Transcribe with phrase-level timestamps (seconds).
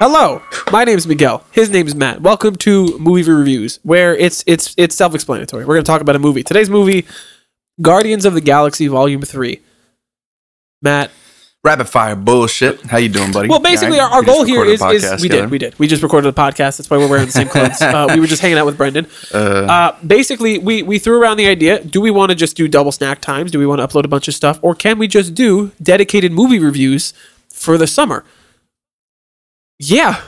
[0.00, 0.40] Hello,
[0.72, 1.44] my name is Miguel.
[1.52, 2.22] His name is Matt.
[2.22, 5.66] Welcome to Movie Reviews, where it's it's it's self-explanatory.
[5.66, 6.42] We're going to talk about a movie.
[6.42, 7.06] Today's movie,
[7.82, 9.60] Guardians of the Galaxy Volume Three.
[10.80, 11.10] Matt.
[11.62, 12.80] Rapid fire bullshit.
[12.86, 13.50] How you doing, buddy?
[13.50, 15.42] Well, basically, Yeah, our, our goal here is, is, a podcast is we together.
[15.42, 16.78] did we did we just recorded a podcast.
[16.78, 17.82] That's why we're wearing the same clothes.
[17.82, 19.06] uh, we were just hanging out with Brendan.
[19.34, 22.90] Uh, basically, we we threw around the idea: Do we want to just do double
[22.90, 23.50] snack times?
[23.50, 26.32] Do we want to upload a bunch of stuff, or can we just do dedicated
[26.32, 27.12] movie reviews
[27.50, 28.24] for the summer?
[29.82, 30.20] Yeah,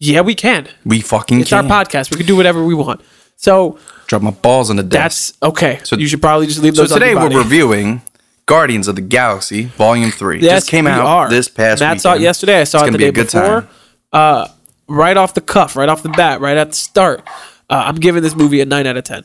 [0.00, 0.66] yeah, we can.
[0.84, 1.70] We fucking It's can.
[1.70, 2.10] our podcast.
[2.10, 3.02] We can do whatever we want.
[3.36, 3.78] So
[4.08, 5.36] Drop my balls on the desk.
[5.38, 5.78] that's okay.
[5.84, 6.92] So you should probably just leave So those.
[6.92, 8.02] on today we're reviewing
[8.46, 10.40] Guardians of the Galaxy Volume Three.
[10.40, 11.30] Yes, Just came we out are.
[11.30, 11.80] this past.
[11.80, 12.22] Matt saw it weekend.
[12.24, 12.60] yesterday.
[12.60, 13.60] I saw It's it the be day a good before.
[13.62, 13.68] time.
[14.12, 14.48] Uh,
[14.88, 17.22] right off the cuff, right off the bat, right at the start.
[17.70, 19.24] Uh, I'm giving this movie a nine out of ten.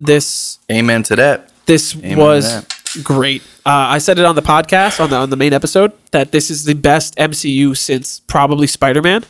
[0.00, 1.50] This Amen to that.
[1.66, 3.04] this Amen was that.
[3.04, 3.42] great.
[3.66, 6.50] Uh, I said it on the podcast on the on the main episode that this
[6.50, 9.24] is the best MCU since probably Spider Man.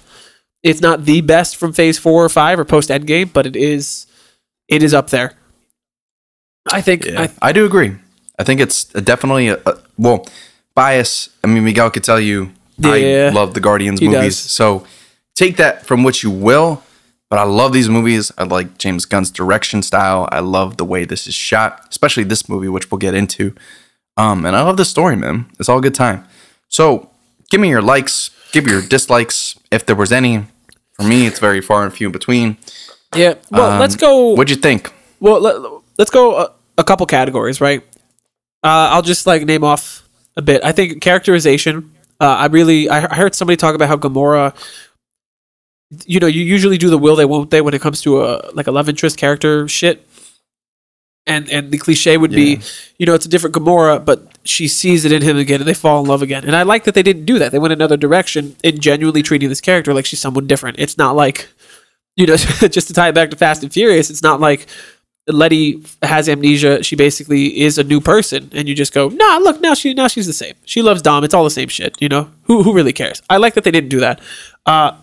[0.62, 4.06] It's not the best from Phase Four or Five or post Endgame, but it is
[4.68, 5.34] it is up there.
[6.70, 7.96] I think Yeah, I, I, do agree.
[8.38, 10.26] I think it's definitely a, a well
[10.74, 11.30] bias.
[11.42, 14.20] I mean, Miguel could tell you Yeah, I love the Guardians movies.
[14.20, 14.38] does.
[14.38, 14.86] So
[15.34, 16.82] take that from what you will.
[17.30, 18.32] But I love these movies.
[18.36, 20.28] I like James Gunn's direction style.
[20.32, 23.54] I love the way this is shot, especially this movie, which we'll get into.
[24.20, 25.46] Um, and I love the story, man.
[25.58, 26.24] It's all good time.
[26.68, 27.08] So
[27.50, 30.44] give me your likes, give me your dislikes, if there was any.
[30.94, 32.56] For me, it's very far and few in between.
[33.14, 33.34] yeah.
[33.50, 34.34] Well, Um, let's go.
[34.34, 34.92] What'd you think?
[35.20, 35.56] Well, let,
[35.98, 37.82] let's go a, a couple categories, right?
[38.62, 40.62] Uh, I'll just like name off a bit.
[40.62, 41.90] I think characterization.
[42.20, 44.54] Uh, I really I I heard somebody talk about how Gamora.
[46.06, 48.50] You know, you usually do the will they won't they when it comes to a
[48.52, 50.06] like a love interest character shit.
[51.26, 52.60] And and the cliche would be,
[52.98, 55.74] you know, it's a different Gamora, but she sees it in him again, and they
[55.74, 56.44] fall in love again.
[56.44, 57.52] And I like that they didn't do that.
[57.52, 60.78] They went another direction in genuinely treating this character like she's someone different.
[60.78, 61.48] It's not like,
[62.16, 64.10] you know, just to tie it back to Fast and Furious.
[64.10, 64.66] It's not like
[65.28, 66.82] Letty has amnesia.
[66.82, 70.08] She basically is a new person, and you just go, nah, look, now she now
[70.08, 70.54] she's the same.
[70.64, 71.22] She loves Dom.
[71.22, 72.00] It's all the same shit.
[72.00, 73.22] You know who who really cares?
[73.28, 74.20] I like that they didn't do that.
[74.64, 74.96] Uh,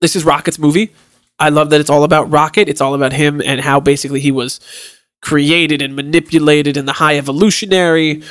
[0.00, 0.92] this is Rocket's movie.
[1.38, 2.68] I love that it's all about Rocket.
[2.68, 4.60] It's all about him and how basically he was
[5.22, 8.22] created and manipulated in the high evolutionary.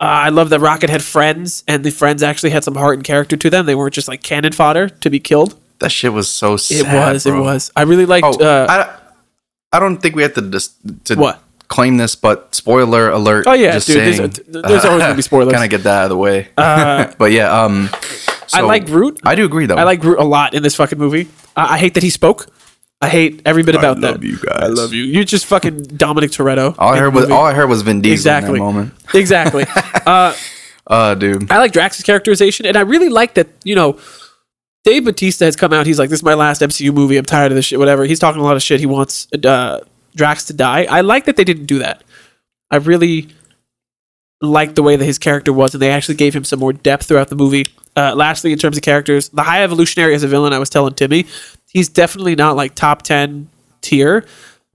[0.00, 3.04] Uh, I love that Rocket had friends, and the friends actually had some heart and
[3.04, 3.66] character to them.
[3.66, 5.58] They weren't just like cannon fodder to be killed.
[5.80, 6.86] That shit was so sick.
[6.86, 7.24] It was.
[7.24, 7.38] bro.
[7.38, 7.72] It was.
[7.74, 8.26] I really liked.
[8.26, 11.42] Oh, uh, I, I don't think we have to dis- to What?
[11.68, 13.46] claim this, but spoiler alert.
[13.48, 15.52] Oh, yeah, just dude, there's saying, a- there's always gonna be spoilers.
[15.52, 16.48] Kind of get that out of the way.
[16.56, 17.88] Uh, but yeah, um,
[18.52, 19.20] I like Groot.
[19.24, 19.76] I do agree though.
[19.76, 21.28] I like Groot a lot in this fucking movie.
[21.56, 22.46] I hate that he spoke.
[23.04, 24.26] I hate every bit about I love that.
[24.26, 24.62] you guys.
[24.62, 25.02] I love you.
[25.04, 26.74] You're just fucking Dominic Toretto.
[26.78, 28.94] All I heard was all I heard was Vin Diesel exactly in that moment.
[29.14, 29.64] exactly.
[30.06, 30.34] uh,
[30.86, 31.50] Uh, dude.
[31.50, 33.48] I like Drax's characterization, and I really like that.
[33.64, 33.98] You know,
[34.84, 35.86] Dave Batista has come out.
[35.86, 37.16] He's like, "This is my last MCU movie.
[37.16, 37.78] I'm tired of this shit.
[37.78, 38.80] Whatever." He's talking a lot of shit.
[38.80, 39.80] He wants uh,
[40.14, 40.84] Drax to die.
[40.90, 42.02] I like that they didn't do that.
[42.70, 43.28] I really
[44.42, 47.06] liked the way that his character was, and they actually gave him some more depth
[47.06, 47.64] throughout the movie.
[47.96, 50.94] Uh, lastly, in terms of characters, the High Evolutionary as a villain, I was telling
[50.94, 51.26] Timmy,
[51.74, 53.50] he's definitely not like top ten
[53.82, 54.24] tier.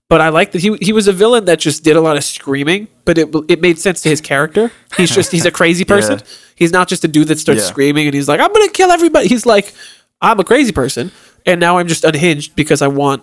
[0.08, 2.22] But I like that he he was a villain that just did a lot of
[2.24, 4.70] screaming, but it it made sense to his character.
[4.96, 6.18] He's just he's a crazy person.
[6.18, 6.24] Yeah.
[6.56, 7.66] He's not just a dude that starts Yeah.
[7.68, 9.28] screaming and he's like, I'm gonna kill everybody.
[9.28, 9.72] He's like,
[10.20, 11.12] I'm a crazy person,
[11.46, 13.22] and now I'm just unhinged because I want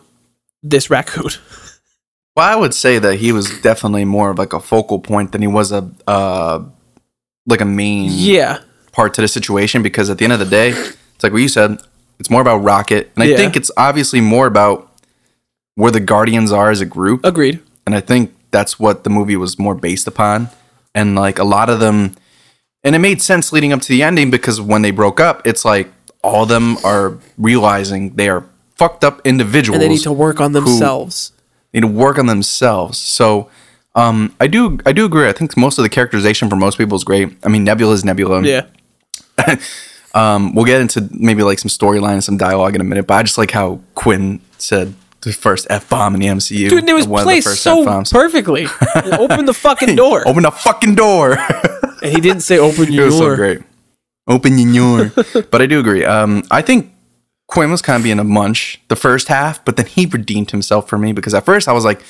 [0.64, 1.32] this raccoon.
[2.38, 5.42] Well, I would say that he was definitely more of like a focal point than
[5.42, 6.64] he was a uh,
[7.48, 8.60] like a main Yeah,
[8.92, 11.48] part to the situation because at the end of the day, it's like what you
[11.50, 11.80] said,
[12.20, 13.38] it's more about Rocket, and I Yeah.
[13.38, 14.90] think it's obviously more about
[15.76, 17.22] where the Guardians are as a group.
[17.24, 17.60] agreed.
[17.86, 20.50] and I think that's what the movie was more based upon.
[20.96, 22.16] And like a lot of them,
[22.84, 25.64] and it made sense leading up to the ending because when they broke up, it's
[25.64, 25.90] like
[26.24, 28.44] all of them are realizing they are
[28.76, 31.32] fucked up individuals And they need to work on themselves.
[31.74, 32.98] need to work on themselves.
[32.98, 33.48] So
[33.96, 35.28] um, I do I do agree.
[35.30, 37.30] I think most of the characterization for most people is great.
[37.44, 38.42] I mean, Nebula is Nebula.
[38.44, 38.66] Yeah,
[40.14, 43.16] Um, we'll get into maybe like some storyline and some dialogue in a minute, but
[43.16, 46.70] I just like how Quinn said the first f bomb in the MCU.
[46.70, 48.12] dude, it was one of the placed first so F-bombs.
[48.12, 48.66] perfectly.
[49.20, 51.38] open the fucking door, Open the fucking door.
[52.02, 53.32] and he didn't say open It your was door.
[53.32, 53.60] so great.
[54.28, 55.12] Open your
[55.52, 56.04] But I do agree.
[56.06, 56.92] Um, I think
[57.48, 60.90] Quinn was kind of being a munch the first half, but then he redeemed himself
[60.90, 62.02] for me because at first I was like,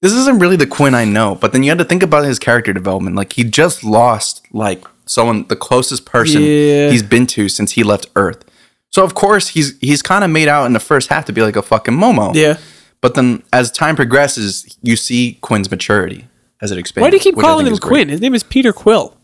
[0.00, 1.36] this isn't really the Quinn I know.
[1.36, 3.14] But then you had to think about his character development.
[3.16, 6.90] Like he just lost like someone the closest person Yeah.
[6.90, 8.44] he's been to since he left Earth.
[8.90, 11.42] So of course he's he's kind of made out in the first half to be
[11.42, 12.34] like a fucking Momo.
[12.34, 12.58] Yeah.
[13.00, 16.28] But then as time progresses, you see Quinn's maturity
[16.60, 17.02] as it expands.
[17.04, 17.90] Why do you keep calling him is great.
[17.90, 18.08] Quinn?
[18.10, 19.16] His name is Peter Quill.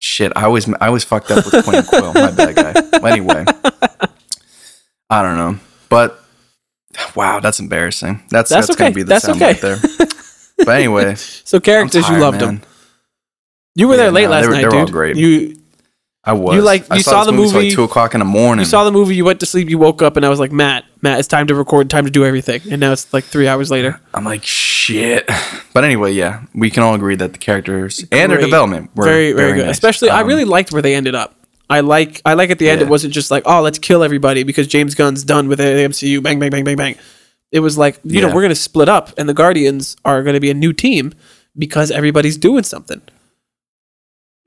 [0.00, 2.12] Shit, I always I always fucked up with Quinn Quill.
[2.14, 2.74] My bad guy.
[3.08, 3.44] Anyway,
[5.08, 5.58] I don't know,
[5.88, 6.20] but
[7.14, 8.22] wow, that's embarrassing.
[8.28, 9.52] That's That's that's, gonna be the That's sound okay.
[9.52, 9.78] right there.
[10.58, 12.56] But anyway, So characters tired, you loved man.
[12.56, 12.62] them.
[13.74, 14.92] You were there late no, last they were- night, they were all dude.
[14.92, 15.16] great.
[15.16, 15.56] You
[16.24, 16.56] I was.
[16.56, 18.64] You like- I you saw the movie movie- like two o'clock in the morning.
[18.64, 20.52] you saw the movie, you went to sleep, you woke up, and I was like,
[20.52, 22.60] Matt, Matt, it's time to record, time to do everything.
[22.70, 23.98] And now it's like three hours later.
[24.12, 25.28] I'm like shit.
[25.72, 29.32] But anyway, yeah, we can all agree that the characters and their development were very,
[29.32, 29.66] very, good.
[29.66, 29.76] nice.
[29.76, 31.34] Especially, I Um, really liked where they ended up.
[31.70, 32.80] I like, I like at the end.
[32.82, 36.20] It wasn't just like, oh, let's kill everybody because James Gunn's done with the MCU.
[36.22, 36.96] Bang, bang, bang, bang, bang.
[37.52, 40.50] It was like, you know, we're gonna split up, and the Guardians are gonna be
[40.50, 41.14] a new team
[41.56, 43.00] because everybody's doing something.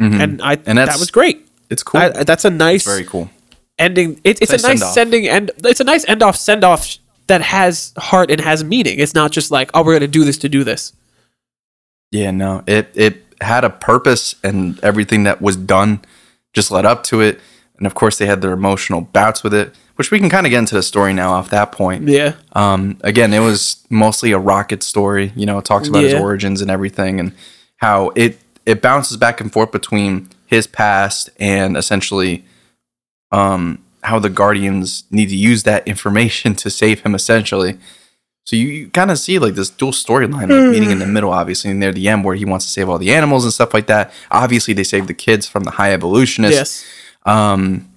[0.02, 0.20] Mhm.
[0.22, 1.48] And I, And that was great.
[1.70, 2.02] it's cool.
[2.02, 3.30] I, that's a nice very cool.
[3.80, 4.20] ending.
[4.24, 4.94] It, it's Nice a nice send-off.
[4.94, 5.52] sending end.
[5.64, 9.00] It's a nice end off send off that has heart and has meaning.
[9.00, 10.92] It's not just like, oh, we're gonna do this to do this.
[12.12, 16.02] Yeah, no, it it had a purpose, and everything that was done
[16.54, 17.40] just led up to it.
[17.78, 20.50] And of course, they had their emotional bouts with it, which we can kind of
[20.52, 22.08] get into the story now off that point.
[22.08, 25.32] Yeah, Um, again, it was mostly a rocket story.
[25.36, 27.32] You know, it talks about his origins and everything, and
[27.78, 32.46] how it it bounces back and forth between his past and essentially,
[33.32, 37.16] um, how the Guardians need to use that information to save him.
[37.16, 37.78] Essentially,
[38.44, 41.32] so you, you kind of see like this dual storyline, like meeting in the middle,
[41.32, 43.74] obviously, and near the end where he wants to save all the animals and stuff
[43.74, 44.12] like that.
[44.32, 46.84] Obviously, they save the kids from the high evolutionists.
[46.84, 46.86] yes,
[47.26, 47.88] Um,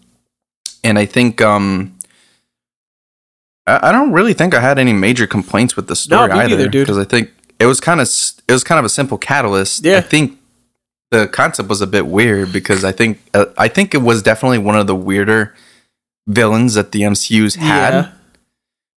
[0.82, 1.99] and I think um,
[3.67, 6.69] I, I don't really think I had any major complaints with the story me either,
[6.69, 8.08] because I think it was kind of
[8.46, 9.84] it was kind of a simple catalyst.
[9.84, 9.99] Yeah.
[9.99, 10.38] I think
[11.19, 14.58] the concept was a bit weird because I think uh, I think it was definitely
[14.58, 15.55] one of the weirder
[16.26, 18.11] villains that the MCU's had Yeah.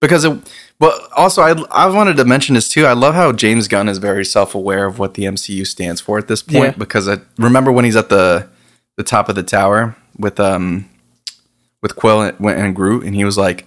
[0.00, 0.38] because it.
[0.78, 2.84] But also, I I wanted to mention this too.
[2.84, 6.18] I love how James Gunn is very self aware of what the MCU stands for
[6.18, 6.74] at this point.
[6.74, 6.78] Yeah.
[6.84, 8.46] Because I remember when he's at the
[8.98, 10.88] the top of the tower with um
[11.82, 13.66] with Quill and, and Groot, and he was like,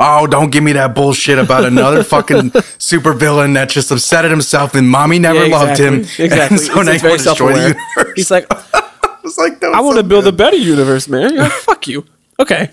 [0.00, 2.50] "Oh, don't give me that bullshit about another fucking
[2.80, 6.24] supervillain that just upset at himself and mommy never Yeah, loved him." exactly.
[6.26, 6.56] Exactly.
[6.56, 7.68] And so He's now just you very the self-aware.
[7.68, 8.12] universe.
[8.16, 11.36] he's like, I was like, I want to build a better universe, man.
[11.36, 12.04] Like, Fuck you.
[12.40, 12.70] Okay.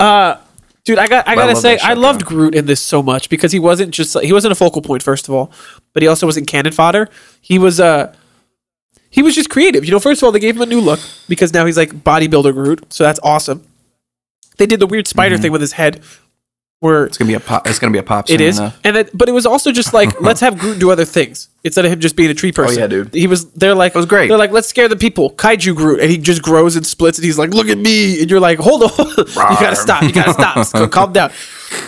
[0.00, 0.36] Uh
[0.84, 2.26] dude, I got I gotta love say, I loved though.
[2.26, 5.28] Groot in this so much because he wasn't just he wasn't a focal point, first
[5.28, 5.52] of all,
[5.92, 7.08] but he also wasn't cannon fodder.
[7.40, 8.12] He was uh
[9.10, 9.84] he was just creative.
[9.84, 10.98] You know, first of all, they gave him a new look
[11.28, 13.64] because now he's like bodybuilder Groot, so that's awesome.
[14.58, 15.42] They did the weird spider Mm-hmm.
[15.42, 16.02] thing with his head
[16.84, 17.66] where It's gonna be a pop.
[17.66, 18.28] It's gonna be a pop.
[18.28, 18.78] It is, enough.
[18.84, 21.86] and it, but it was also just like let's have Groot do other things instead
[21.86, 22.78] of him just being a tree oh, person.
[22.78, 23.14] Oh, yeah, dude.
[23.14, 23.50] He was.
[23.52, 24.28] They're like, It was great.
[24.28, 25.30] They're like, let's scare the people.
[25.30, 28.30] Kaiju Groot, and he just grows and splits, and he's like, look at me, and
[28.30, 31.32] you're like, hold on, you gotta stop, you gotta stop, Cal- calm down.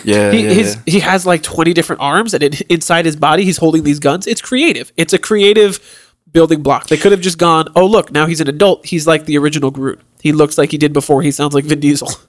[0.03, 0.81] Yeah, He, yeah, his, yeah.
[0.93, 4.25] he has like 20 different arms, and it, inside his body, he's holding these guns.
[4.25, 4.91] It's creative.
[4.97, 5.79] It's a creative
[6.31, 6.87] building block.
[6.87, 8.85] They could have just gone, oh look, now he's an adult.
[8.87, 10.01] He's like the original Groot.
[10.21, 11.21] He looks like he did before.
[11.21, 12.09] He sounds like Vin Diesel.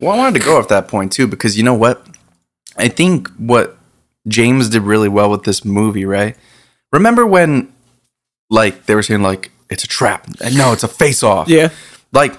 [0.00, 2.04] Well, I wanted to go off that point too because you know what?
[2.76, 3.76] I think what
[4.28, 6.36] James did really well with this movie, right?
[6.92, 7.72] Remember when,
[8.50, 10.26] like, they were saying like it's a trap?
[10.54, 11.48] No, it's a face off.
[11.48, 11.68] Yeah,
[12.12, 12.34] Like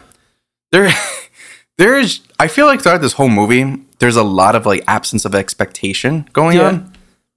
[0.72, 0.92] there,
[1.78, 2.22] there is.
[2.40, 6.28] I feel like throughout this whole movie, there's a lot of like absence of expectation
[6.34, 6.68] going Yeah.
[6.68, 6.94] on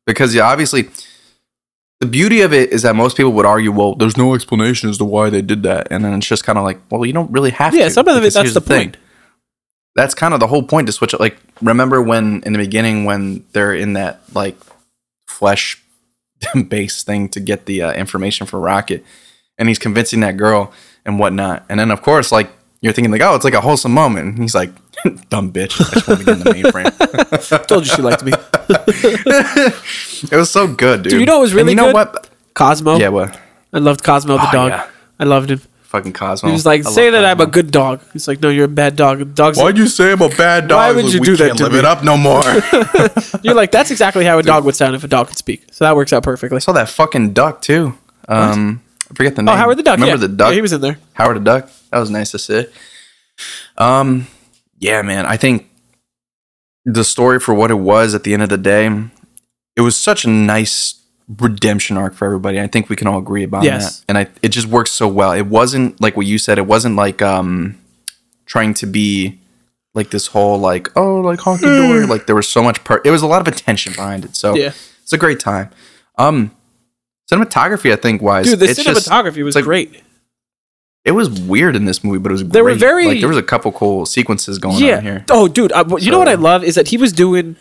[0.06, 0.88] because yeah, obviously.
[2.00, 4.98] The beauty of it is that most people would argue, well, there's no explanation as
[4.98, 7.28] to why they did that, and then it's just kind of like, well, you don't
[7.32, 7.78] really have to.
[7.78, 7.88] yeah.
[7.88, 8.96] Some of it that's the thing point.
[9.99, 11.19] That's kind of the whole point to switch it.
[11.21, 14.57] Like, remember when in the beginning when they're in that like
[15.26, 15.83] flesh
[16.69, 19.05] base thing to get the uh, information for Rocket,
[19.59, 20.73] and he's convincing that girl
[21.05, 22.49] and whatnot, and then of course like
[22.81, 24.35] you're thinking like, oh, it's like a wholesome moment.
[24.35, 24.71] And he's like,
[25.31, 27.67] dumb bitch, I just want to get in the mainframe.
[27.67, 28.33] Told you she liked me.
[30.31, 31.11] it was so good, dude.
[31.11, 31.95] Dude, you know what was And really you know good?
[31.95, 32.31] what?
[32.55, 32.97] Cosmo.
[32.99, 33.37] Yeah, what?
[33.73, 34.71] I loved Cosmo the Oh, dog.
[34.71, 34.87] yeah.
[35.19, 35.61] I loved him.
[35.88, 36.50] Fucking Cosmo.
[36.50, 38.66] He was like, I "Say love that I'm a good dog." He's like, "No, you're
[38.66, 39.57] a bad dog." Dogs.
[39.57, 40.76] Why'd you say I'm a bad dog?
[40.76, 41.78] Why would you we do that can't to live me?
[41.78, 42.42] it up no more.
[43.42, 45.87] You're like, "That's exactly how a dog would sound if a dog could speak." So
[45.87, 46.57] that works out perfectly.
[46.57, 47.97] I saw that fucking duck too.
[48.28, 49.54] Um, I forget the name.
[49.54, 49.99] Oh, Howard the Duck.
[49.99, 50.28] Remember yeah.
[50.28, 50.50] the duck?
[50.50, 50.99] Yeah, he was in there.
[51.14, 51.71] Howard the Duck.
[51.90, 52.66] That was nice to see.
[53.78, 54.26] Um,
[54.78, 55.25] yeah, man.
[55.25, 55.71] I think
[56.85, 58.90] the story for what it was at the end of the day,
[59.75, 60.98] it was such a nice
[61.37, 62.61] redemption arc for everybody.
[62.61, 64.00] I think we can all agree about Yes.
[64.00, 64.04] that.
[64.08, 65.32] And I, it just works so well.
[65.32, 66.58] It wasn't like what you said.
[66.58, 67.78] It wasn't like um,
[68.47, 69.38] trying to be
[69.94, 72.06] like this whole like oh like honky dory.
[72.06, 72.82] Like there was so much.
[72.85, 74.37] Per- it was a lot of attention behind it.
[74.37, 75.70] So Yeah, it's a great time.
[76.16, 76.50] Um,
[77.30, 80.02] cinematography, I think, wise, dude, the it's just- cinematography was like- great.
[81.04, 83.38] it was weird in this movie, but it was There were very- like there was
[83.38, 84.97] a couple cool sequences going Yeah.
[84.99, 85.25] on here.
[85.30, 87.56] Oh, dude, I, you know what I love is that he was doing.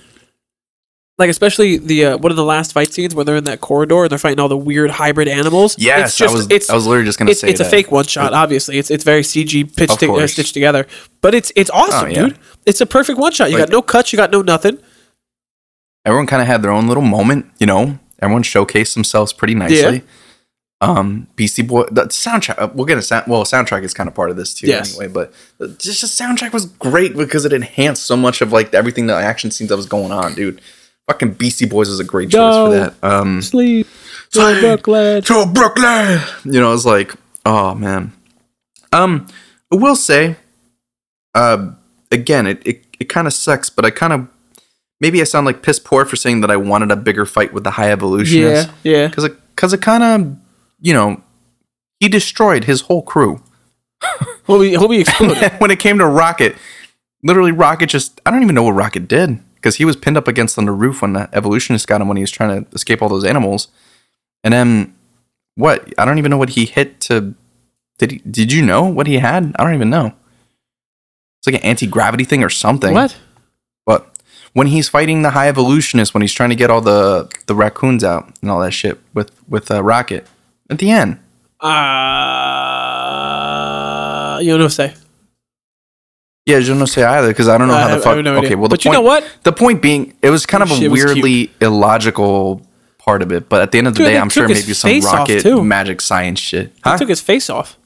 [1.17, 4.03] Like especially the uh, one of the last fight scenes where they're in that corridor
[4.03, 5.75] and they're fighting all the weird hybrid animals.
[5.79, 6.47] Yes, it's just, I was.
[6.51, 8.33] it's I was literally just gonna it's, say it's a fake one shot.
[8.33, 10.85] Obviously, it's it's very CG pitched to, uh, stitched together,
[11.21, 12.25] but it's it's awesome, Oh, yeah.
[12.27, 12.39] dude.
[12.65, 13.49] It's a perfect one shot.
[13.49, 14.77] You Like- got no cuts, you got no nothing.
[16.05, 17.99] Everyone kind of had their own little moment, you know.
[18.21, 19.77] Everyone showcased themselves pretty nicely.
[19.97, 19.99] Yeah.
[20.79, 22.59] Um, Beastie Boy, the soundtrack.
[22.61, 23.25] uh, We'll get a sound.
[23.27, 24.97] Well, soundtrack is kind of part of this too, Yes.
[24.97, 25.11] anyway.
[25.11, 29.15] But just the soundtrack was great because it enhanced so much of like everything the
[29.15, 30.61] action scenes that was going on, dude.
[31.07, 32.65] Fucking Beastie Boys is a great choice Go.
[32.65, 32.95] for that.
[33.01, 33.87] Um, Sleep,
[34.29, 34.59] Sleep.
[34.59, 35.21] Brooklyn.
[35.23, 36.19] to Brooklyn.
[36.43, 37.13] You know, it's like,
[37.45, 38.11] oh man.
[38.91, 39.27] Um,
[39.71, 40.35] I will say,
[41.33, 41.71] uh,
[42.11, 44.27] again, it it, it kind of sucks, but I kind of
[44.99, 47.63] maybe I sound like piss poor for saying that I wanted a bigger fight with
[47.63, 48.71] the High Evolutionists.
[48.83, 49.07] Yeah, yeah.
[49.07, 50.37] because it because it kind of,
[50.81, 51.21] you know,
[52.01, 53.41] he destroyed his whole crew.
[54.45, 55.53] He'll be, he'll be exploded.
[55.59, 56.55] when it came to Rocket,
[57.23, 60.27] literally Rocket just I don't even know what Rocket did because he was pinned up
[60.27, 63.01] against on the roof when the evolutionist got him when he was trying to escape
[63.01, 63.67] all those animals.
[64.43, 64.95] And then
[65.55, 65.93] what?
[65.97, 67.33] I don't even know what he hit to
[67.97, 69.55] did he did you know what he had?
[69.57, 70.13] I don't even know.
[71.39, 72.93] It's like an anti-gravity thing or something.
[72.93, 73.17] what?
[73.85, 74.17] But
[74.53, 78.03] when he's fighting the high evolutionist when he's trying to get all the the raccoons
[78.03, 80.27] out and all that shit with with a Rocket
[80.69, 81.19] at the end.
[81.59, 81.69] Uh,
[84.41, 84.93] you don't say.
[86.47, 88.15] Yeah, je ne sais either because I don't know I how the I fuck.
[88.15, 89.23] have no okay, well, the But you point, know what?
[89.43, 92.61] The point being, it was kind of a Shit was weirdly illogical
[92.97, 94.55] part of it, but at the end of the Dude, day, they I'm sure took
[94.55, 95.61] his maybe some face off, rocket too.
[95.63, 96.97] magic science shit, He huh?
[96.97, 97.77] took his face off.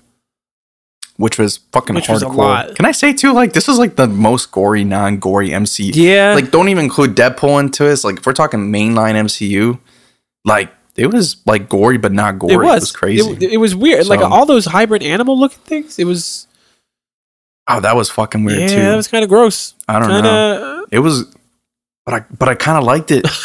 [1.18, 2.76] which was fucking Which was a lot.
[2.76, 3.32] Can I say too?
[3.34, 5.92] Like this is like the most gory, non-gory MCU.
[5.96, 6.34] Yeah.
[6.36, 8.04] Like don't even include Deadpool into this.
[8.04, 9.80] Like if we're talking mainline MCU,
[10.46, 12.54] like it was like gory but not gory.
[12.54, 12.78] it was.
[12.78, 13.32] It was crazy.
[13.46, 14.08] It, it was weird.
[14.08, 15.98] like So- all those hybrid animal looking things.
[16.00, 16.48] It was.
[17.78, 18.76] Oh, that was fucking weird yeah, too.
[18.82, 19.74] that was kind of gross.
[19.88, 20.86] I don't kinda, know.
[20.92, 21.26] It was,
[22.06, 23.26] but I but I kind of liked it.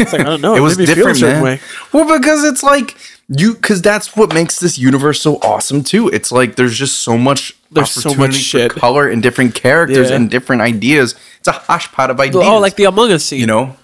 [0.00, 0.54] It's like I don't know.
[0.56, 1.42] it was feel a different, man.
[1.42, 1.60] way.
[1.92, 2.96] Well, because it's like
[3.28, 6.06] you, because that's what makes this universe so awesome too.
[6.08, 8.70] It's like there's just so much, There's so much shit.
[8.70, 10.14] color and different characters Yeah.
[10.16, 11.16] and different ideas.
[11.40, 12.44] It's a hodgepodge of ideas.
[12.46, 13.40] Oh, like the Among Us scene.
[13.40, 13.76] you know,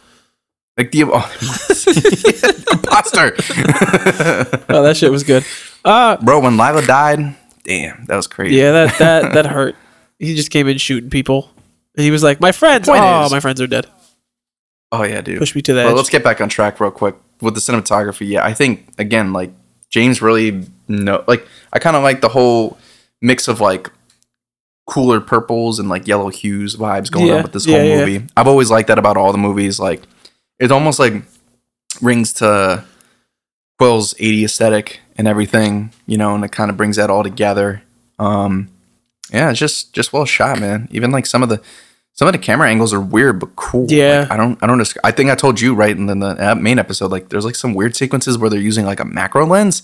[0.78, 1.28] like the oh,
[2.72, 3.34] imposter,
[4.68, 5.44] oh, that shit was good.
[5.84, 6.38] Uh, bro.
[6.38, 7.34] When Lylla died,
[7.64, 8.56] damn, that was crazy.
[8.56, 9.74] yeah, that that that hurt.
[10.18, 11.50] He just came in shooting people,
[11.96, 13.86] and he was like, "My friends, point oh, is- my friends are dead.
[14.92, 15.38] Oh yeah, dude.
[15.40, 15.86] Push me to that.
[15.86, 18.28] Well, let's get back on track real quick with the cinematography.
[18.28, 19.50] Yeah, I think again, like
[19.90, 22.78] James really no, like I kind of like the whole
[23.20, 23.90] mix of like
[24.86, 28.04] cooler purples and like yellow hues vibes going Yeah, on with this yeah, whole yeah.
[28.04, 28.26] movie.
[28.36, 29.80] I've always liked that about all the movies.
[29.80, 30.02] Like
[30.60, 31.14] it almost like
[32.00, 32.84] rings to
[33.78, 37.82] Quill's 80 aesthetic and everything, you know, and it kind of brings that all together.
[38.18, 38.68] Um,
[39.32, 40.88] yeah, it's just just well shot, man.
[40.90, 41.60] Even like some of the
[42.12, 43.86] some of the camera angles are weird but cool.
[43.88, 44.20] Yeah.
[44.20, 46.52] Like, I don't I don't just I think I told you right in the, the
[46.52, 49.46] uh, main episode like there's like some weird sequences where they're using like a macro
[49.46, 49.82] lens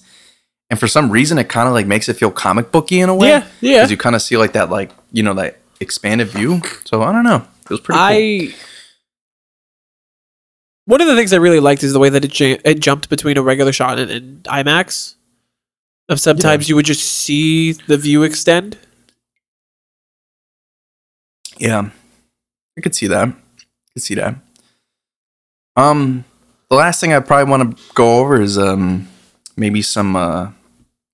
[0.69, 3.15] and for some reason it kind of like makes it feel comic booky in a
[3.15, 3.29] way.
[3.29, 3.77] Yeah, yeah.
[3.79, 6.61] Because you kind of see like that like you know that expanded view.
[6.85, 7.45] So I don't know.
[7.65, 8.59] It was pretty cool.
[10.87, 13.09] One of the things I really liked is the way that it, j- it jumped
[13.09, 15.15] between a regular shot and, and IMAX.
[16.09, 18.77] Of sometimes you would just see the view extend.
[21.59, 21.91] Yeah,
[22.77, 23.29] I could see that.
[23.29, 23.35] I
[23.95, 24.35] could see that.
[25.77, 26.25] Um,
[26.69, 29.09] the last thing I probably want to go over is um
[29.57, 30.51] maybe some uh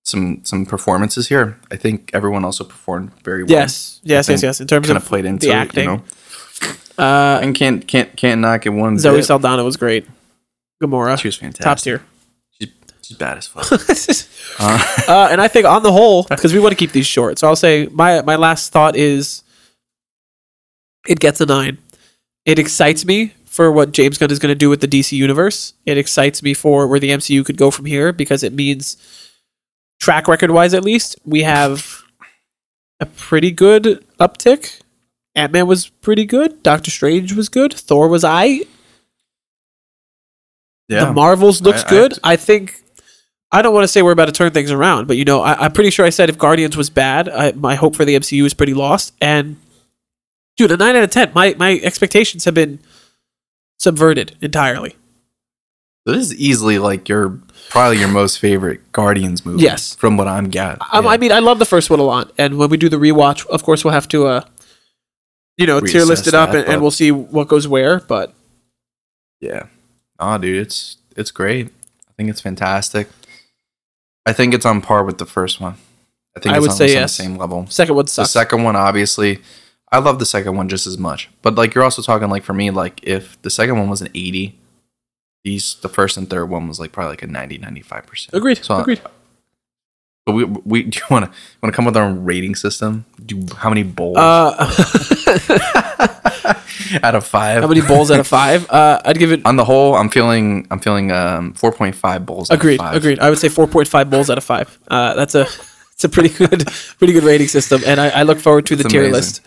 [0.05, 1.59] some some performances here.
[1.71, 3.51] I think everyone also performed very well.
[3.51, 4.61] Yes, yes, yes, yes.
[4.61, 6.03] In terms kind of of played into the it, acting, you know.
[6.99, 8.99] Uh, And can't can't can't knock it one.
[8.99, 9.25] Zoe bit.
[9.25, 10.07] Saldana was great.
[10.83, 11.65] Gamora, She was fantastic.
[11.65, 12.03] top tier.
[12.59, 12.69] She's,
[13.03, 13.71] she's bad as fuck.
[14.61, 17.38] uh, Uh, and I think on the whole, because we want to keep these short,
[17.38, 19.43] so I'll say my my last thought is
[21.07, 21.79] it gets a nine.
[22.45, 25.75] It excites me for what James Gunn is going to do with the DC universe.
[25.85, 28.97] It excites me for where the MCU could go from here because it means
[30.00, 32.03] track record wise, at least we have
[33.00, 34.81] a pretty good uptick.
[35.37, 36.62] Ant Man was pretty good.
[36.62, 37.73] Doctor Strange was good.
[37.73, 38.62] Thor was I.
[40.88, 41.05] yeah.
[41.07, 42.19] The Marvels looks I- good.
[42.25, 42.83] I, think.
[43.52, 45.64] I don't want to say we're about to turn things around, but you know, I,
[45.66, 48.45] I'm pretty sure I said if Guardians was bad, I, my hope for the MCU
[48.45, 49.12] is pretty lost.
[49.21, 49.57] And
[50.57, 51.31] dude, a nine out of ten.
[51.35, 52.81] My my expectations have been
[53.78, 54.97] subverted entirely.
[56.07, 57.38] This is easily like your
[57.71, 59.62] probably your most favorite Guardians movie.
[59.62, 59.95] Yes.
[59.97, 60.45] from what I'm.
[60.47, 60.76] Um, Yeah.
[60.81, 63.45] I mean, I love the first one a lot, and when we do the rewatch,
[63.47, 64.45] of course, we'll have to, uh,
[65.57, 68.01] you know, tier Reassess list it up, and, and we'll see what goes where.
[68.01, 68.35] But
[69.41, 69.67] Yeah.
[70.19, 71.69] Oh, dude, it's it's great.
[72.09, 73.09] I think it's fantastic.
[74.25, 75.75] I think it's on par with the first one.
[76.37, 77.17] I think I it's would say on yes.
[77.17, 77.67] the same level.
[77.69, 78.33] second one sucks.
[78.33, 79.41] The second one, obviously,
[79.91, 81.31] I love the second one just as much.
[81.43, 84.09] But like you're also talking like for me, like if the second one was an
[84.09, 84.59] 80,
[85.45, 88.35] these the first and third one was like probably like a 90, 95 percent.
[88.35, 88.65] Agreed.
[88.65, 89.01] So Agreed.
[90.26, 91.30] But we we do you want to
[91.62, 93.04] want to come with our own rating system?
[93.25, 94.54] Do how many bowls Uh,
[97.02, 97.62] out of five?
[97.62, 98.66] how many bowls out of five?
[98.76, 99.47] Uh, I'd give it.
[99.47, 102.50] On the whole, I'm feeling I'm feeling um 4.5 bowls.
[102.50, 102.78] out of Agreed.
[102.78, 102.97] five.
[102.97, 103.21] Agreed.
[103.21, 104.76] I would say four point five bowls out of five.
[104.88, 105.42] Uh, that's a
[105.92, 106.66] it's a pretty good
[106.99, 109.14] pretty good rating system, and I, I look forward to the It's tier amazing.
[109.14, 109.40] list.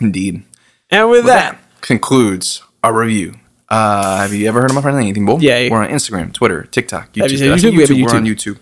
[0.00, 0.42] Indeed.
[0.90, 3.36] And with Well, that, concludes our review.
[3.68, 5.40] Uh, have you ever heard of my friend Anything Bowl?
[5.42, 5.68] Yeah.
[5.70, 7.38] We're on Instagram, Twitter, TikTok, Have you YouTube.
[7.38, 7.80] said That's YouTube?
[7.80, 8.58] Have a We're on YouTube.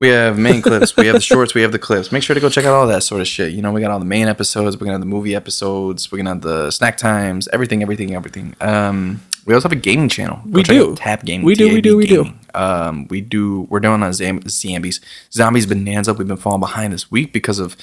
[0.00, 2.12] We have main clips, we have the shorts, we have the clips.
[2.12, 3.52] Make sure to go check out all that sort of shit.
[3.52, 6.18] You know, we got all the main episodes, we're gonna have the movie episodes, we're
[6.18, 8.54] gonna have the snack times, everything, everything, everything.
[8.60, 10.36] Um, we also have a gaming channel.
[10.44, 10.94] Go We do.
[10.94, 11.44] Tab Gaming.
[11.46, 12.32] We do, we do, we do.
[12.54, 13.62] Um, we do.
[13.70, 15.00] We're doing on Zam- Zombies,
[15.32, 16.12] Zombies Bonanza.
[16.14, 17.74] We've been falling behind this week because of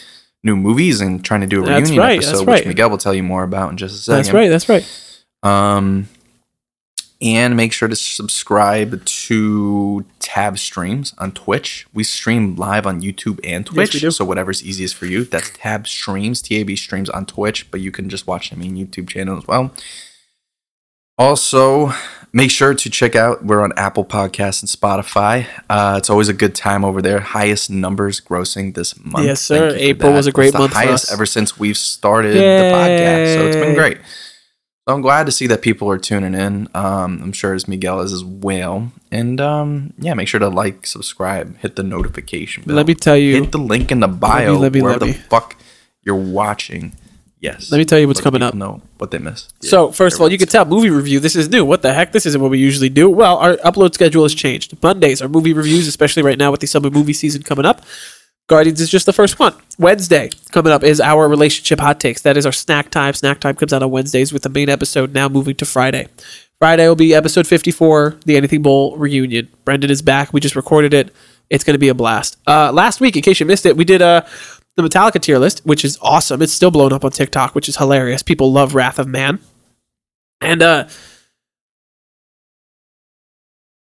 [0.44, 2.60] new movies and trying to do a That's reunion right, that's episode, right.
[2.60, 4.18] which Miguel will tell you more about in just a second.
[4.18, 4.48] that's right.
[4.50, 5.12] That's right.
[5.44, 6.08] Um,
[7.26, 11.88] and make sure to subscribe to Tab Streams on Twitch.
[11.92, 13.94] We stream live on YouTube and Twitch.
[13.94, 14.12] do.
[14.12, 15.24] So whatever's easiest for you.
[15.26, 19.10] That's Tab Streams, TAB Streams on Twitch, but you can just watch the main YouTube
[19.10, 19.74] channel as well.
[21.18, 21.92] Also,
[22.32, 23.44] make sure to check out.
[23.44, 25.48] We're on Apple Podcasts and Spotify.
[25.70, 27.22] Uh, it's always a good time over there.
[27.22, 29.26] Highest numbers grossing this month.
[29.26, 29.72] Yes, sir.
[29.72, 32.76] Thank you for April was a great month for highest ever since we've started the
[32.76, 33.34] podcast.
[33.34, 33.98] So it's been great.
[34.88, 36.68] So I'm glad to see that people are tuning in.
[36.76, 38.92] Um, I'm sure as Miguel is as well.
[39.12, 42.76] And um, yeah, make sure to like, subscribe, hit the notification bell.
[42.76, 43.42] Let me tell you.
[43.42, 45.14] hit the link in the bio let me- let me, where let the me.
[45.14, 45.56] fuck
[46.04, 46.96] you're watching.
[47.40, 47.72] Yes.
[47.72, 48.54] Let me tell you what's coming up.
[48.54, 49.54] No, what they missed.
[49.64, 51.20] So first of all, you can tell movie review.
[51.20, 51.66] This is new.
[51.66, 52.12] What the heck?
[52.12, 53.10] This isn't what we usually do.
[53.10, 54.82] Well, our upload schedule has changed.
[54.84, 57.82] Mondays are movie reviews, especially right now with the summer movie season coming up.
[58.48, 59.56] Guardians is just the first one.
[59.80, 62.22] Wednesday coming up is our relationship hot takes.
[62.22, 63.14] That is our snack time.
[63.14, 66.08] Snack time comes out on Wednesdays with the main episode now moving to Friday.
[66.60, 69.50] Friday will be episode 54, the Anything Bowl reunion.
[69.66, 70.32] Brendan is back.
[70.32, 71.14] We just recorded it.
[71.50, 72.38] It's going to be a blast.
[72.48, 74.22] Uh, last week, in case you missed it, we did uh,
[74.76, 76.42] the Metallica tier list, which is awesome.
[76.42, 78.22] It's still blown up on TikTok, which is hilarious.
[78.22, 79.40] People love Wrath of Man.
[80.42, 80.88] And uh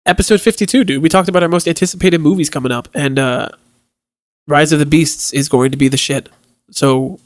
[0.06, 3.50] episode 52, dude, we talked about our most anticipated movies coming up and uh
[4.48, 6.30] Rise of the Beasts is going to be the shit.
[6.72, 7.20] So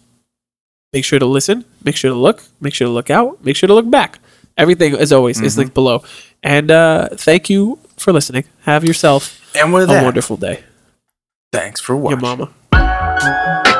[0.93, 3.67] make sure to listen, make sure to look, make sure to look out, make sure
[3.67, 4.19] to look back.
[4.57, 6.03] Everything as always is linked below.
[6.43, 8.43] And uh thank you for listening.
[8.63, 10.63] Have yourself And with a that, wonderful day.
[11.53, 12.19] thanks for watching.
[12.19, 13.70] Your mama.